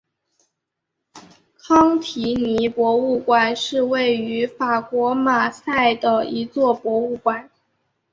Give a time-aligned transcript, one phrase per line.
[1.59, 7.51] 康提尼博物馆是位于法国马赛的一座博物馆。